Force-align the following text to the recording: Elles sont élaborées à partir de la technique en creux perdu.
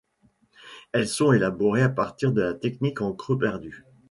Elles 0.93 1.07
sont 1.07 1.31
élaborées 1.31 1.83
à 1.83 1.89
partir 1.89 2.31
de 2.31 2.41
la 2.41 2.55
technique 2.55 3.01
en 3.03 3.13
creux 3.13 3.37
perdu. 3.37 3.85